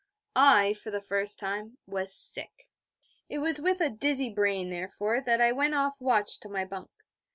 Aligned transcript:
I, 0.35 0.73
for 0.73 0.89
the 0.89 0.99
first 0.99 1.39
time, 1.39 1.77
was 1.85 2.11
sick. 2.11 2.67
It 3.29 3.37
was 3.37 3.61
with 3.61 3.79
a 3.81 3.89
dizzy 3.91 4.31
brain, 4.31 4.69
therefore, 4.69 5.21
that 5.21 5.39
I 5.39 5.51
went 5.51 5.75
off 5.75 6.01
watch 6.01 6.39
to 6.39 6.49
my 6.49 6.65
bunk. 6.65 6.89